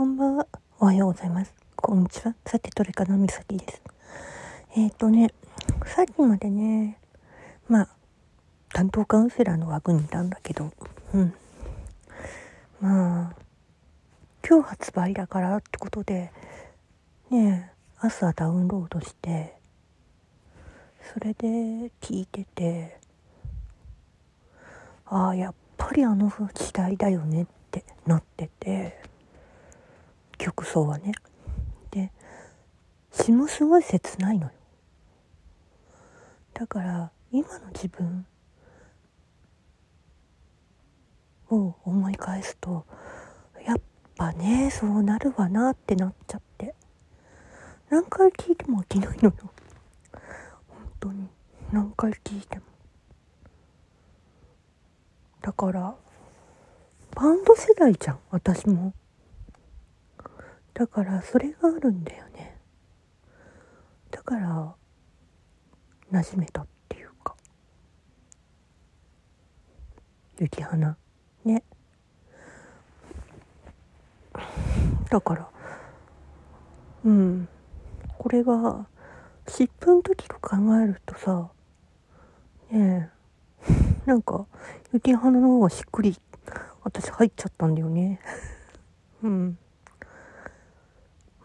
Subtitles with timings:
[0.00, 0.46] こんばんは。
[0.78, 1.52] おはようございます。
[1.76, 2.34] こんにちは。
[2.46, 3.82] さて、どれかのみさきです。
[4.74, 5.30] えっ、ー、とね、
[5.84, 6.98] さっきまでね、
[7.68, 7.88] まあ、
[8.72, 10.72] 担当カウンセラーの枠にいたんだけど、
[11.12, 11.34] うん。
[12.80, 13.34] まあ、
[14.48, 16.32] 今日発売だからってことで、
[17.28, 19.54] ね朝ダウンロードして、
[21.12, 22.98] それで聞いてて、
[25.04, 29.10] ああ、やっぱりあの時代だよねってなってて、
[30.40, 31.12] 曲奏はね。
[31.90, 32.10] で、
[33.12, 34.52] 詩もすごい切ないのよ。
[36.54, 38.26] だから、今の自分
[41.50, 42.86] を思い返すと、
[43.66, 43.80] やっ
[44.16, 46.74] ぱね、そうなるわなってなっちゃって。
[47.90, 49.34] 何回聴いても飽きないのよ。
[50.68, 51.28] 本当に。
[51.70, 52.64] 何回聴いても。
[55.42, 55.94] だから、
[57.14, 58.94] バンド世代じゃん、私も。
[60.80, 62.56] だからそれがあるんだよね。
[64.10, 64.74] だから
[66.10, 67.36] 馴染めたっていうか。
[70.38, 70.96] 雪花。
[71.44, 71.62] ね。
[75.10, 75.50] だから
[77.04, 77.46] うん。
[78.16, 78.86] これが
[79.46, 81.50] 湿布の時と考えるとさ
[82.70, 83.10] ね
[83.66, 84.06] え。
[84.06, 84.46] なんか
[84.94, 86.16] 雪花の方がしっくり
[86.82, 88.18] 私入っちゃったんだよね。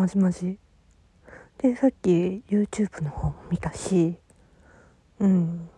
[0.00, 0.58] まじまじ。
[1.58, 4.16] でさっき YouTube の方も見たし。
[5.18, 5.68] うん。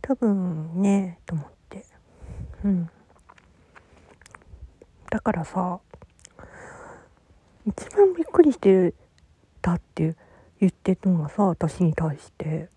[0.00, 1.84] 多分ねと思って。
[2.64, 2.88] うん。
[5.10, 5.78] だからさ
[7.66, 8.94] 一番びっくりして
[9.60, 10.16] たって
[10.58, 12.70] 言ってたのがさ私に対して。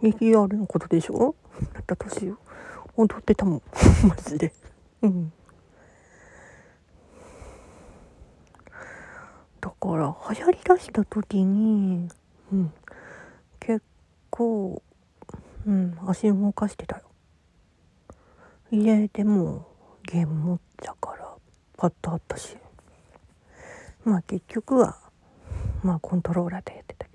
[0.00, 1.34] 右 r のことでしょ？
[1.86, 2.38] った年よ。
[2.96, 3.62] 踊ってたもん。
[4.08, 4.52] マジで。
[5.02, 5.32] うん。
[9.60, 12.08] だから流行りだした時に
[12.52, 12.72] うん。
[13.60, 13.82] 結
[14.30, 14.82] 構
[15.66, 17.02] うん足動かしてたよ。
[18.70, 19.66] 家でも
[20.02, 21.34] ゲーム持ったから
[21.76, 22.56] パッとあったし。
[24.04, 24.98] まあ結局は
[25.82, 27.06] まあコントローラーでやってた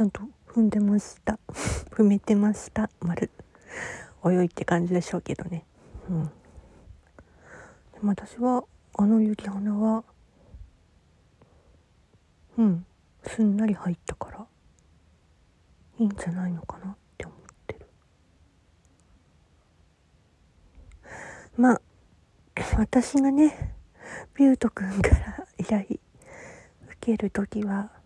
[0.00, 1.38] ちゃんと踏んでました。
[1.92, 2.88] 踏めてました。
[3.00, 3.30] 丸。
[4.24, 5.66] 泳いって感じでしょうけどね。
[6.08, 6.24] うん。
[6.24, 6.30] で
[8.00, 10.04] も私はあのゆり花は
[12.56, 12.86] うん。
[13.24, 14.46] すんなり入ったから
[15.98, 17.86] いいんじゃないのかなって思ってる。
[21.58, 21.82] まあ
[22.78, 23.76] 私がね
[24.32, 25.98] ビュート君から依頼受
[27.02, 28.00] ける時は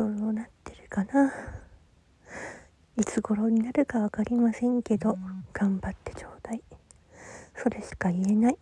[0.00, 1.32] どうなってるかな。
[2.98, 5.16] いつ頃になるか分かりませんけど
[5.54, 6.62] 頑張ってちょうだい。
[7.54, 8.58] それしか言えない。